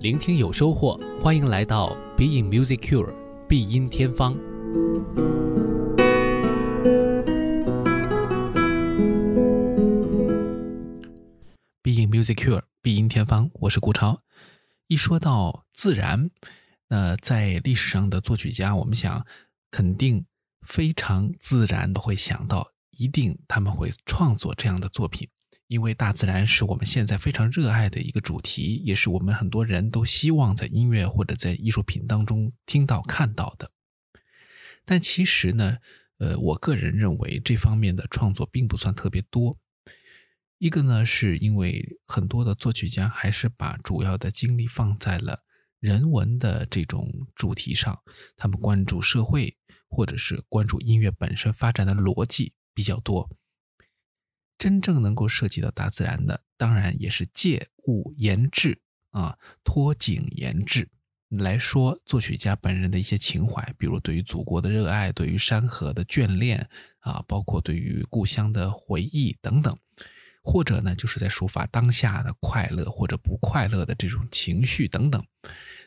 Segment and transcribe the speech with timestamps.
[0.00, 3.12] 聆听有收获，欢迎来到 Being Music Cure
[3.48, 4.32] 必音天方。
[11.82, 14.22] Being Music Cure 必音天方，我是顾超。
[14.86, 16.30] 一说到自然，
[16.86, 19.26] 那在历史上的作曲家，我们想
[19.72, 20.24] 肯定
[20.64, 25.28] 非常自然的会想到，一定他们会创作这样的作品。
[25.68, 33.70] 因为大自然是我们现在非常热爱的一个主题，也是我们很多人都希望在音乐或者在艺术品当中听到、看到的。
[34.86, 35.76] 但其实呢，
[36.16, 39.58] 呃，我个人认为这方面的创作并不算特别多。
[40.56, 45.44] 一个呢，是因为很多的作曲家还是把主要的精力放在了
[45.78, 48.00] 人文的这种主题上，
[48.36, 53.37] 他们关注社会或者是关注音乐本身发展的逻辑比较多。
[54.58, 58.80] 真正能够涉及到大自然的，当然也是借物言志
[59.12, 60.90] 啊，托景言志
[61.28, 69.78] 来说作曲家本人的一些情怀，比如对于祖国的热爱，对于山河的眷恋啊，包括对于故乡的回忆等等，
[70.42, 75.24] 或者呢，就是在抒发当下的快乐或者不快乐的这种情绪等等。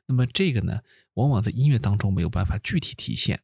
[0.06, 0.80] 那么这个呢，
[1.16, 3.42] 往往在音乐当中没有办法具体体现。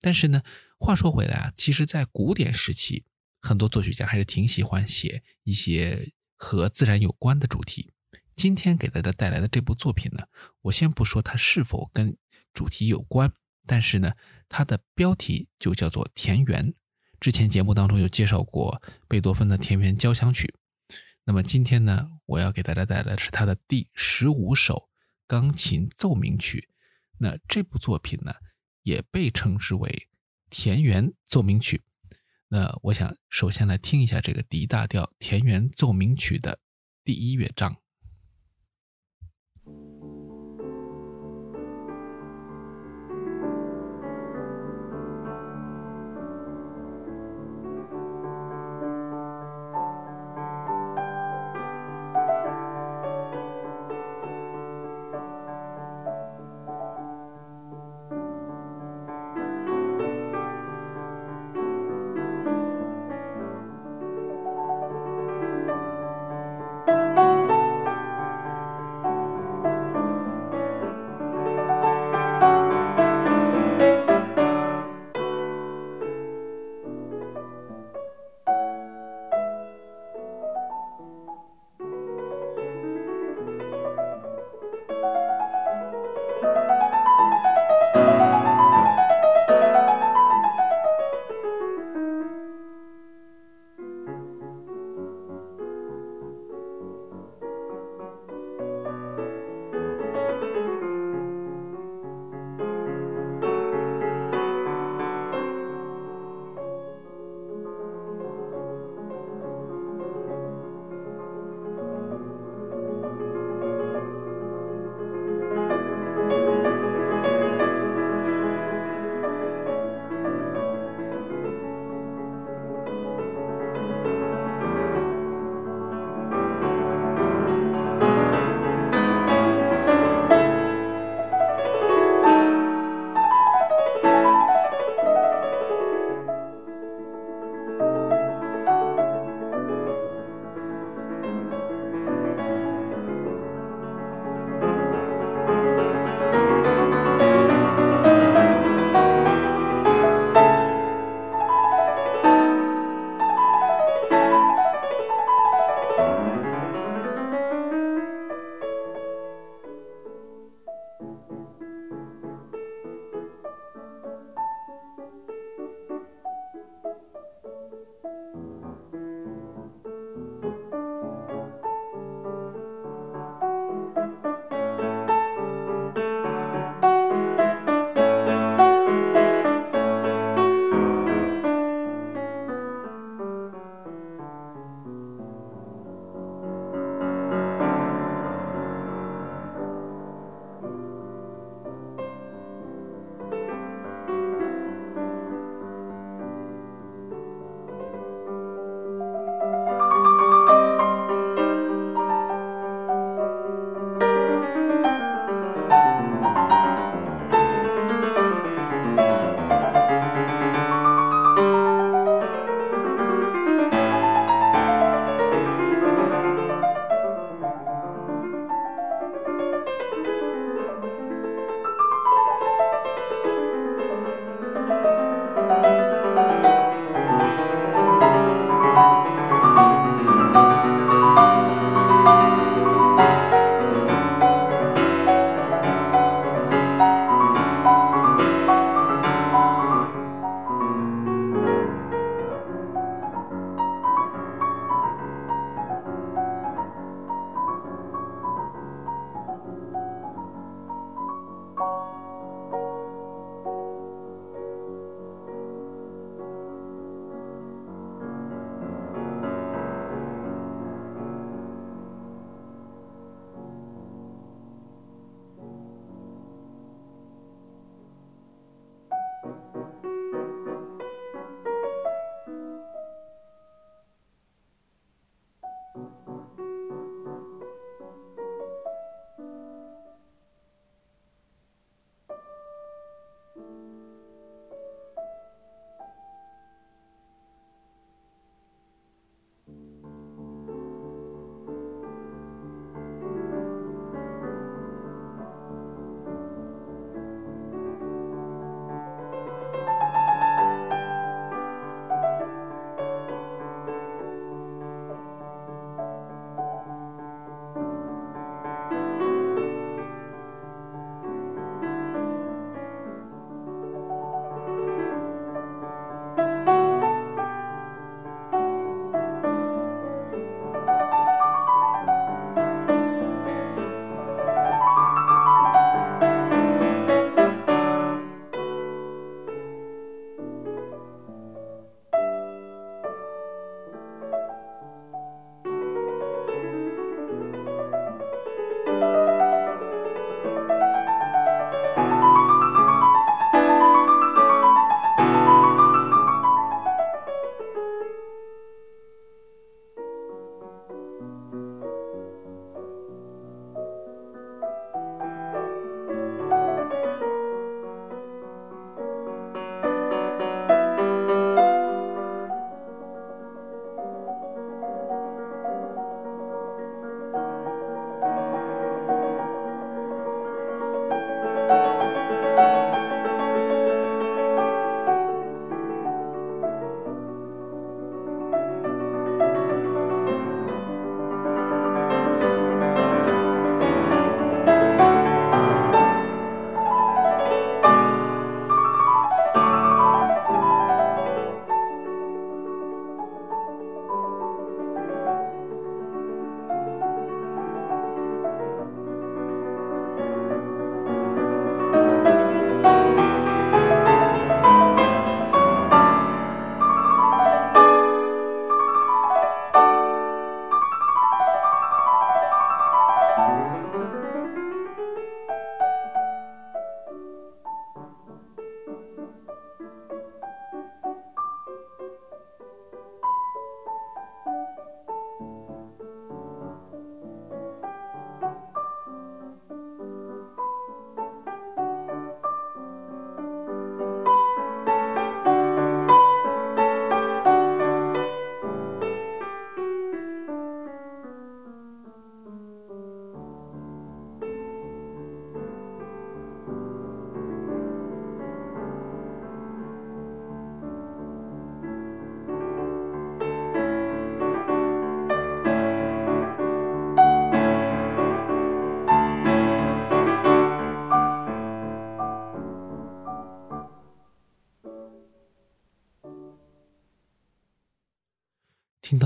[0.00, 0.42] 但是呢，
[0.78, 3.04] 话说回来啊，其实在古典时期。
[3.42, 7.92] 很多作曲家还是挺喜欢写一些和自然有关的主题。
[8.36, 10.24] 今天给大家带来的这部作品呢，
[10.62, 12.16] 我先不说它是否跟
[12.54, 13.30] 主题有关，
[13.66, 14.12] 但是呢，
[14.48, 16.68] 它的标题就叫做《田园》。
[17.20, 20.54] 之前节目当中有介绍过贝多芬的《田园交响曲》，
[21.24, 24.88] 那么今天呢，我要给大家带来的是他的第十五首
[25.26, 26.68] 钢琴奏鸣曲。
[27.18, 28.32] 那这部作品呢，
[28.82, 29.88] 也被称之为
[30.50, 31.78] 《田园奏鸣曲》。
[32.52, 36.58] 那我想首先来听一下这个 D 大调田园奏鸣曲的
[37.02, 37.81] 第一乐章。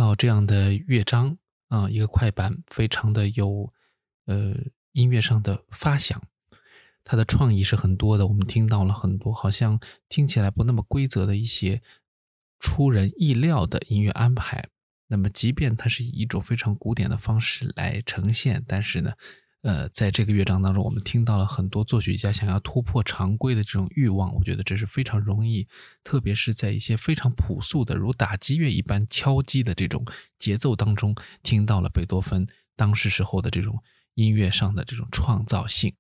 [0.07, 1.37] 哦这样的乐章
[1.69, 3.73] 啊，一个快板，非常的有
[4.27, 4.55] 呃
[4.93, 6.23] 音乐上的发响，
[7.03, 8.29] 它的创意是很多的。
[8.29, 11.83] 我们听到了很多好像听起来不那么规则的一些
[12.61, 14.69] 出人意料的音乐安排。
[15.09, 19.13] 那么，即便它是以一种非常古典的方式来呈现，但是呢，
[19.67, 24.33] 呃，在这个乐章当中，我们听到了很多作曲家想要突破常规的这种欲望。
[24.37, 25.67] 我觉得这是非常容易，
[26.05, 30.07] 特别是在一些非常朴素的如打击乐一般敲击的这种
[30.39, 32.47] 节奏当中，听到了贝多芬
[32.77, 33.83] 当时时候的这种
[34.15, 35.93] 音乐上的这种创造性。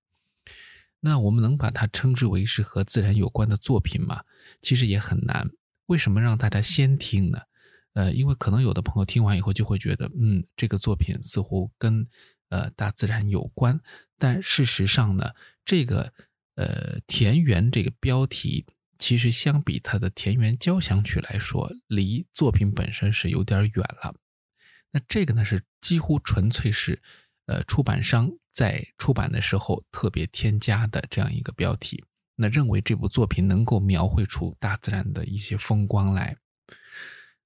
[1.00, 4.22] 那我们能把它称之为是和自然有关的作品吗？
[4.62, 5.50] 其实也很难。
[5.86, 7.40] 为什么让大家先听呢？
[7.94, 12.06] 呃，因为可能有的朋友听完以后就会觉得，嗯，这个作品似乎跟
[12.56, 13.78] 呃大自然有关，
[14.18, 15.34] 但事实上呢，
[15.64, 16.12] 这个
[16.54, 18.64] 呃田园这个标题
[18.98, 24.14] 其实相比它的田园交响曲来说，离作品本身是有点远了。
[24.92, 27.02] 那这个呢是几乎纯粹是
[27.46, 32.02] 呃出版商在出版的时候特别添加的这样一个标题，
[32.36, 36.36] 那认为这部作品能够描绘出大自然的一些风光来。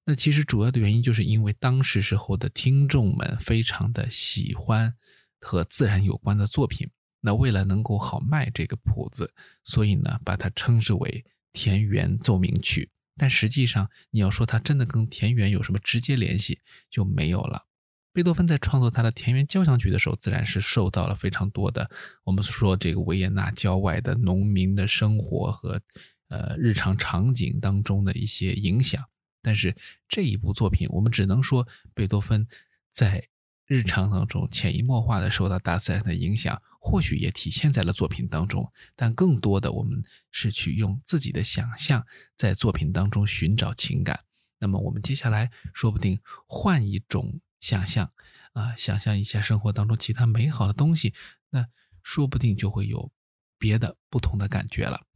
[0.05, 4.95] 那其实主要的原因就是因为当时时候的听众们非常的喜欢
[5.41, 6.91] 和自然有关的作品。
[7.21, 12.91] 那为了能够好卖这个谱子，所以呢把它称之为田园奏鸣曲。
[13.17, 17.67] 但实际上你要说它真的跟田园有什么直接联系就没有了。
[18.13, 21.89] 贝多芬在创作他的田园交响曲的时候，自然是受到了非常多的
[22.25, 25.81] 我们说这个维也纳郊外的农民的生活和
[26.29, 29.05] 呃日常场景当中的一些影响。
[29.43, 29.77] 但是
[30.09, 32.47] 这一部作品，我们只能说贝多芬
[32.93, 33.29] 在
[33.67, 38.73] 日常当中潜移默化的受到大自然的影响，或许也体现在了作品当中。
[38.97, 42.05] 但更多的，我们是去用自己的想象
[42.37, 44.25] 在作品当中寻找情感。
[44.59, 48.13] 那么，我们接下来说不定换一种想象
[48.53, 51.15] 啊，想象一下生活当中其他美好的东西，
[51.51, 51.67] 那
[52.03, 53.11] 说不定就会有
[53.57, 55.07] 别的不同的感觉了。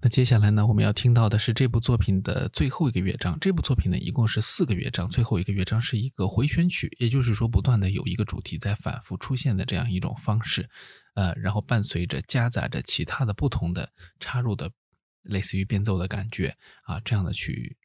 [0.00, 3.36] 那接下来呢，我们要听到的是这部作品的最后一个乐章。
[3.40, 10.70] 这部作品呢，一共是四个乐章，最后一个乐章是一个回旋曲，也就是说，不断的有一个主题在反复出现的这样一种方式，
[11.14, 14.70] 呃，然后伴随着夹杂着其他的不同的插入的，
[15.22, 17.76] 类似于变奏的感觉啊，这样的去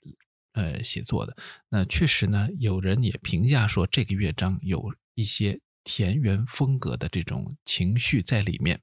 [0.53, 1.35] 呃写作的。
[1.69, 8.81] 那确实呢，有人也评价说，这个乐章有一些田园风格的这种情绪在里面。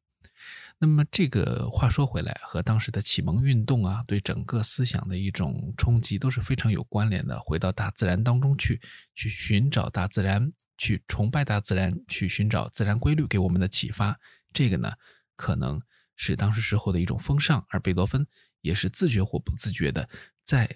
[0.82, 7.38] 那么这个话说回来，和当时的启蒙运动啊，对整个思想的一种冲击都是非常有关联的。
[7.40, 8.80] 回到大自然当中去，
[9.14, 14.18] 去寻找大自然，去崇拜大自然，去寻找自然规律给我们的启发，
[14.54, 14.90] 这个呢，
[15.36, 15.78] 可能
[16.16, 17.62] 是当时时候的一种风尚。
[17.68, 18.26] 而贝多芬
[18.62, 20.08] 也是自觉或不自觉的，
[20.46, 20.66] 在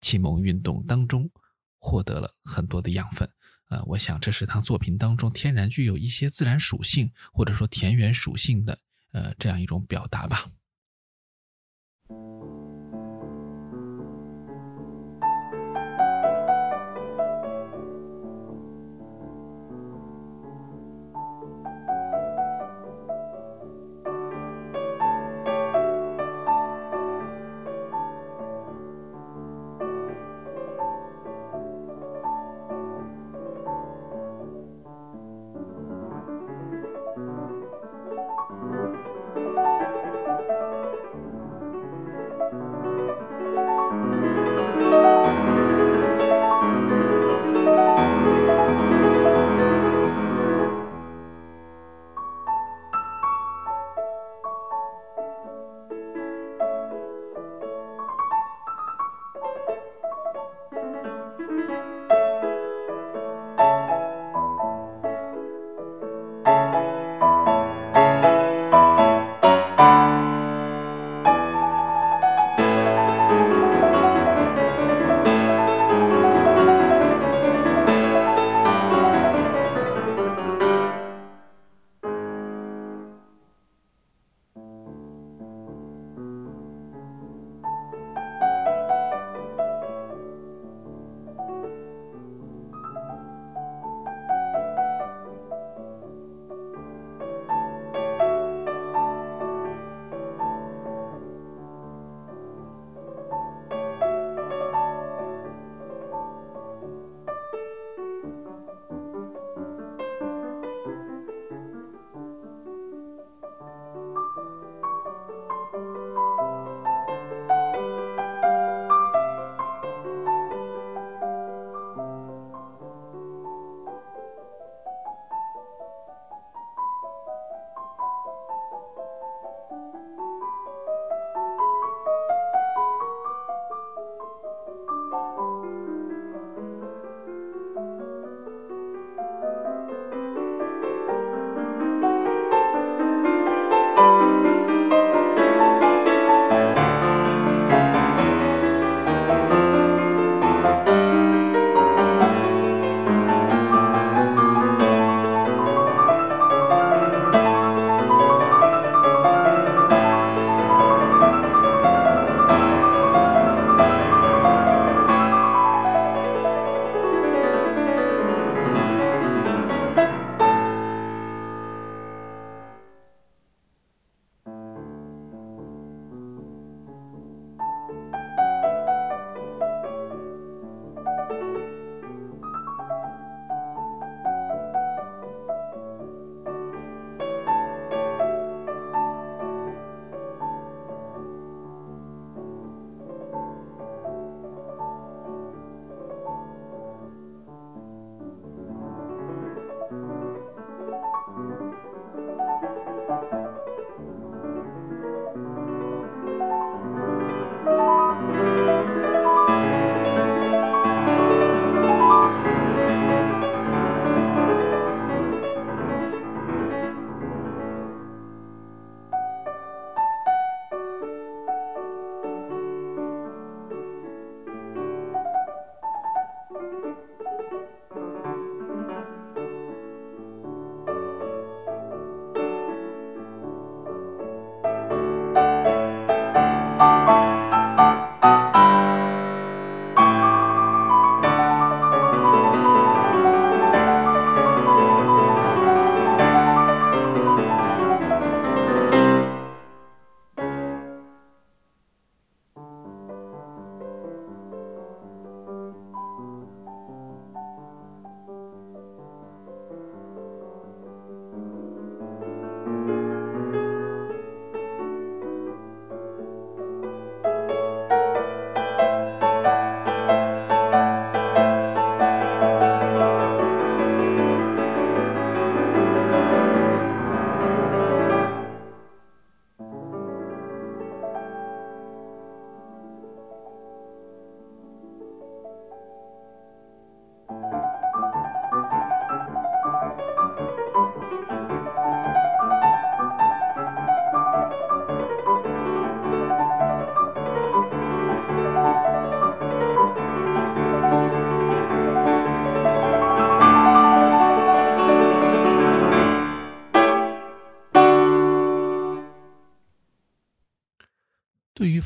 [0.00, 1.30] 启蒙运动当中
[1.78, 3.28] 获得了很多的养分。
[3.68, 8.78] 呃，我想这是他作品当中天然具有一些自然属性，或者说田园属性的。
[9.12, 10.46] 呃，这样一种表达吧。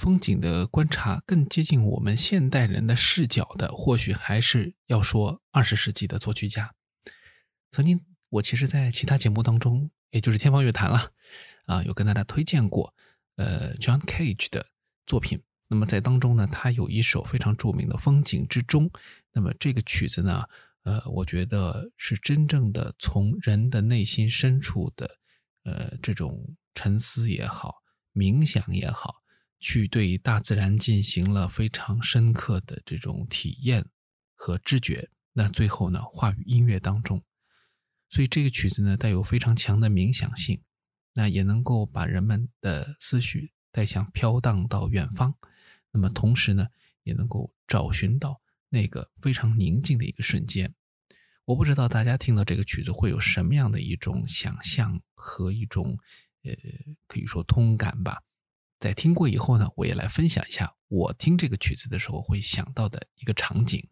[0.04, 6.74] 风景的观察更接近我们现代人的视角的，或许还是要说二十世纪的作曲家。
[7.70, 11.10] 曾经我其实，在其他节目当中，也就是《天方乐坛》了，
[11.64, 12.94] 啊，有跟大家推荐过，
[13.36, 14.66] 呃，John Cage 的
[15.06, 15.42] 作品。
[15.68, 18.90] 那么在当中呢，他有一首非常著名的《风景之中》。
[19.32, 20.44] 那么这个曲子呢，
[20.82, 25.18] 呃，我觉得是真正的从人的内心深处的，
[25.62, 27.76] 呃，这种沉思也好，
[28.12, 29.23] 冥想也好。
[29.66, 33.86] 去对大自然进行了非常深刻的这种体验
[34.34, 37.24] 和知觉，那最后呢化于音乐当中，
[38.10, 40.60] 所以这个曲子呢带有非常强的冥想性，
[41.14, 45.34] 那也能够把人们的思绪带向飘荡到远方，
[45.92, 46.66] 那么同时呢
[47.02, 50.74] 也能够找寻到那个非常宁静的一个瞬间。
[51.46, 55.98] 我不知道大家听到这个曲子会有什么样的一种想象和一种
[56.42, 56.52] 呃
[57.06, 58.20] 可以说通感吧。
[58.80, 63.88] 在听过以后呢，我也来分享一下我听这个曲子的时候会想到的一个场景。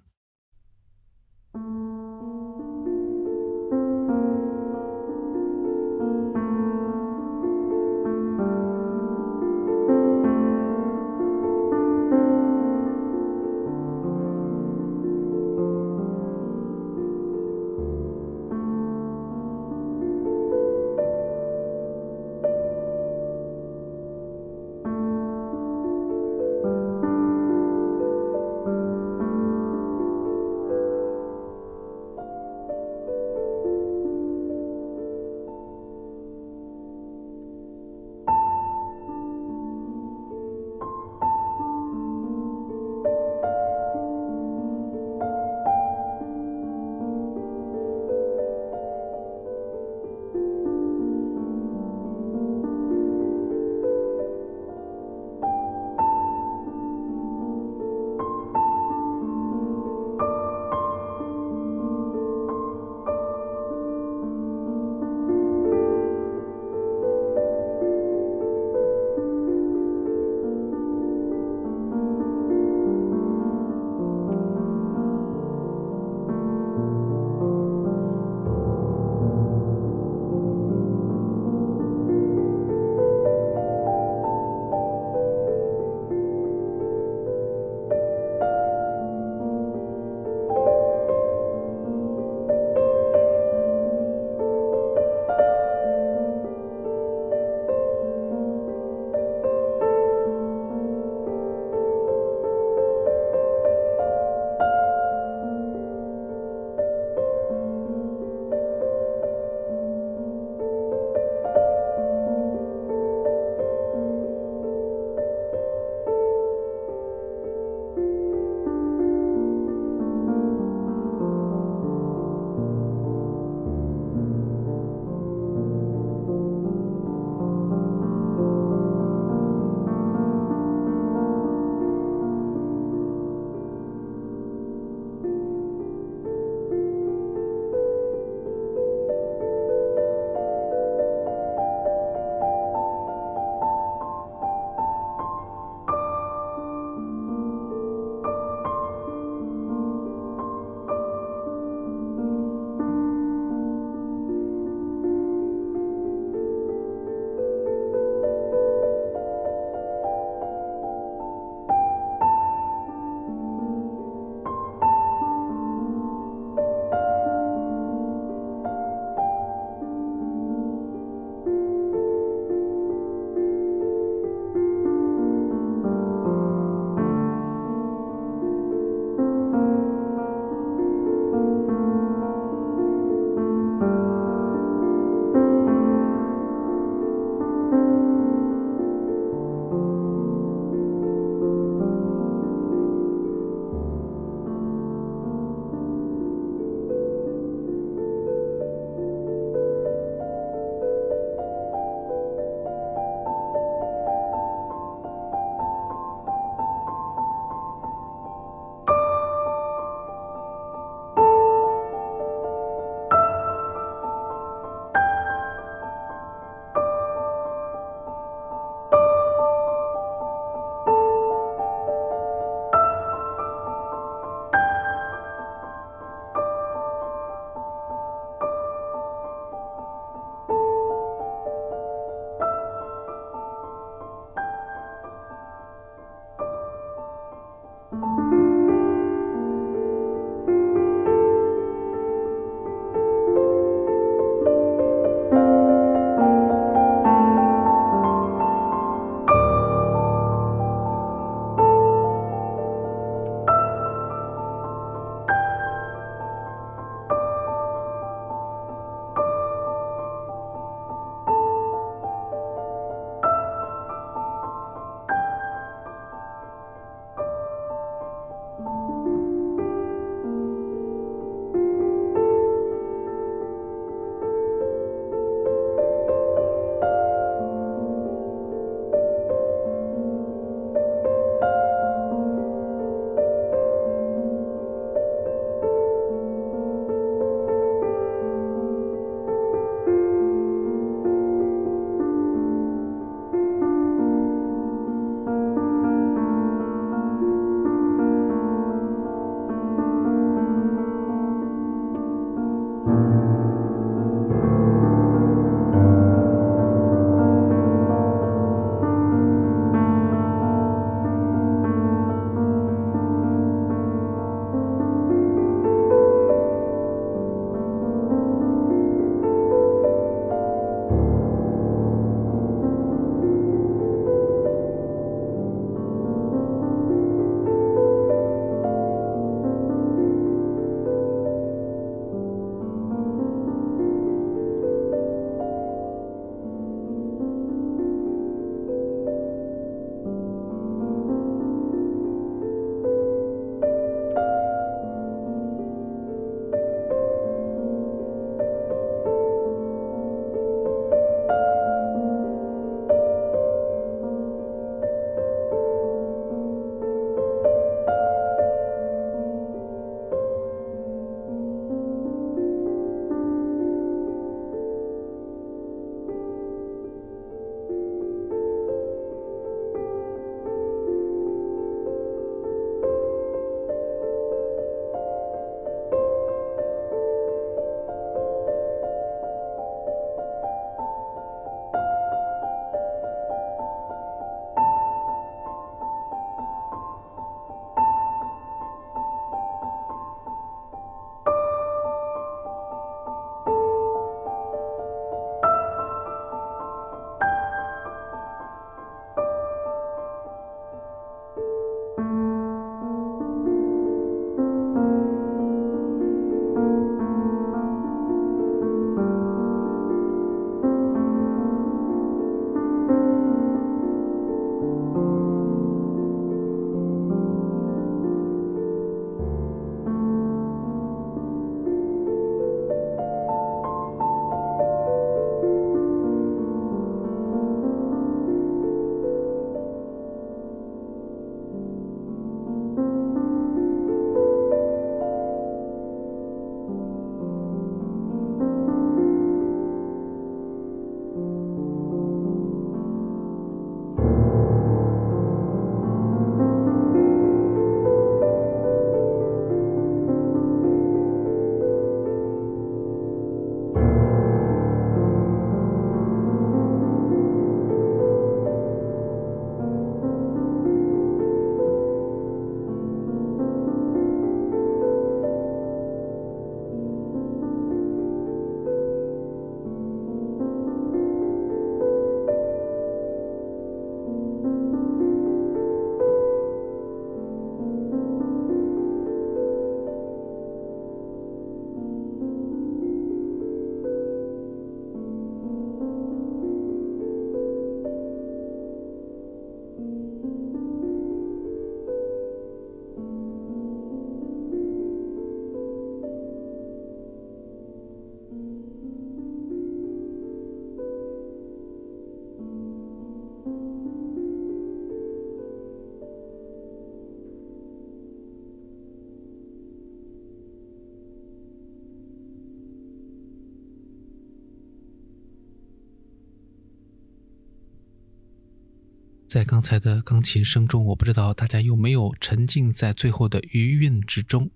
[519.32, 524.50] 在刚才的钢琴声中，我不知道大家有没有沉浸在最后的余韵之中。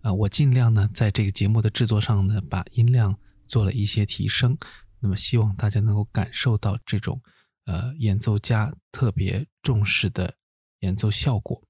[0.00, 4.58] 啊，我尽量呢，在这个节目的制作上呢，把音量做了一些提升。
[4.98, 7.22] 那么，希望大家能够感受到这种，
[7.66, 10.34] 呃，演奏家特别重视的
[10.80, 11.62] 演奏效果。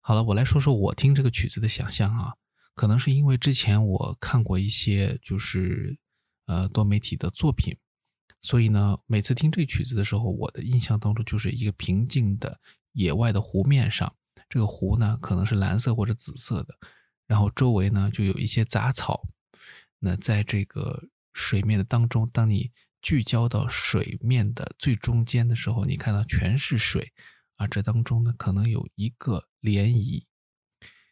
[0.00, 2.32] 好了，我来说说我听这个曲子的想象啊，
[2.74, 5.96] 可能是因为之前我看过一些就是
[6.46, 7.76] 呃多媒体的作品，
[8.42, 12.60] 所以呢，每次听这曲子的时候，我的印象当中就是一个平静的
[12.92, 14.14] 野外的湖面上，
[14.50, 16.76] 这个湖呢可能是蓝色或者紫色的，
[17.26, 19.26] 然后周围呢就有一些杂草，
[19.98, 21.08] 那在这个。
[21.34, 27.10] 水面的当中，当你聚焦到水面的最中间的时候，你看到全是水，
[27.56, 30.24] 而这当中呢，可能有一个涟漪，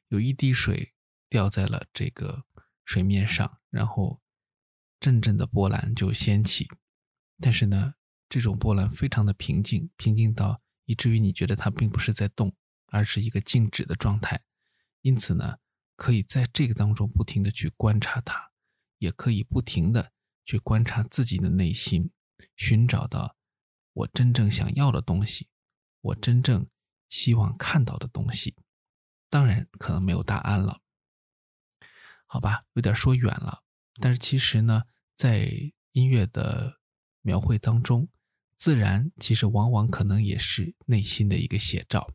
[0.09, 0.93] 有一滴水
[1.31, 2.45] 掉在了这个
[2.85, 4.21] 水面上，然后
[5.01, 6.69] 阵阵的波澜就掀起。
[7.40, 7.94] 但是呢，
[8.29, 12.55] 这种波澜非常的平静，平静到以至于你觉得它并不是在动，
[12.87, 14.42] 而是一个静止的状态。
[15.03, 15.59] 因此呢，
[15.96, 18.50] 可以在这个当中不停的去观察它。
[18.98, 20.12] 也可以不停的
[20.44, 22.11] 去观察自己的内心，
[22.55, 23.35] 寻找到
[23.94, 25.48] 我真正想要的东西，
[26.03, 26.68] 我真正
[27.09, 28.55] 希望看到的东西。
[29.31, 30.83] 当然，可能没有答案了，
[32.26, 33.62] 好吧，有点说远了。
[34.03, 34.83] 但是其实呢，
[35.16, 35.50] 在
[35.92, 36.80] 音乐的
[37.22, 38.09] 描绘当中，
[38.56, 42.12] 自然其实往往可能也是内心的一个写照。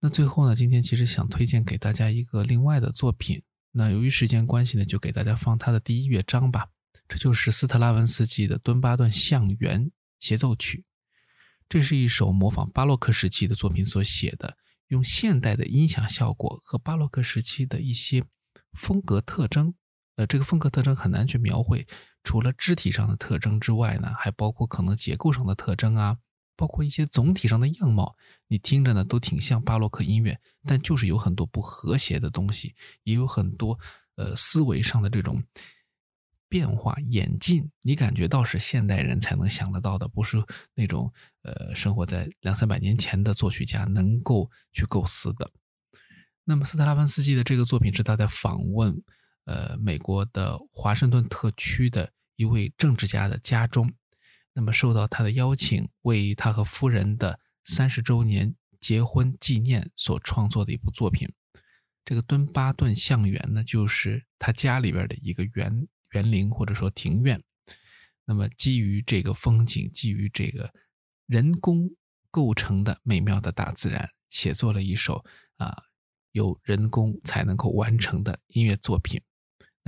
[0.00, 3.42] 那最后呢，今天其实想推荐给大家一个另外的作品。
[3.72, 6.68] 那由于时间关系呢，就给大家放他的第一乐章吧。
[7.08, 10.84] 这就是斯特拉文斯基的敦巴顿象园协奏曲。
[11.68, 14.56] 这是一首模仿巴洛克时期的作品所写的，
[14.88, 18.24] 用现代的音响效果和巴洛克时期的一些
[18.72, 19.74] 风格特征。
[20.16, 21.86] 呃，这个风格特征很难去描绘，
[22.28, 26.18] 除了肢体上的特征之外呢，还包括可能结构上的特征啊。
[26.54, 28.16] 包括一些总体上的样貌，
[28.48, 33.78] 你听着呢都挺像巴洛克音乐，但就是有很多不和谐的东西，也有很多
[34.16, 35.42] 呃思维上的这种
[36.50, 40.36] 变化演进，你感觉到是现代人才能想得到的，不是
[40.74, 41.10] 那种
[41.42, 45.50] 呃生活在两三百年前的作曲家能够去构思的。
[46.44, 49.00] 那么斯特拉文斯基的这个作品是他在访问
[49.44, 53.92] 呃美国的华盛顿特区的一位政治家的家中。
[54.54, 61.28] 那么受到他的邀请，为他和夫人的三十周年结婚纪念所创作的一部作品。
[62.04, 67.42] 这个敦巴顿象园呢，就是他家里边的一个园园林或者说庭院。
[68.24, 70.72] 那么基于这个风景，基于这个
[71.26, 71.90] 人工
[72.30, 75.24] 构成的美妙的大自然，写作了一首
[75.56, 75.84] 啊
[76.32, 79.20] 由人工才能够完成的音乐作品。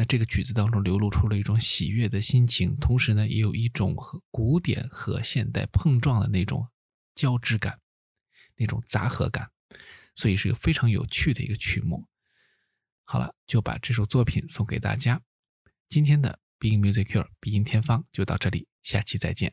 [0.00, 6.68] 那这个曲子当中流露出了一种喜悦的心情，同时呢，也有一种和古典和现代碰撞的那种
[7.14, 7.80] 交织感，
[8.56, 9.50] 那种杂合感，
[10.14, 12.06] 所以是一个非常有趣的一个曲目。
[13.04, 15.20] 好了，就把这首作品送给大家。
[15.86, 19.52] 今天的 Being Music Cure 音天方就到这里，下期再见。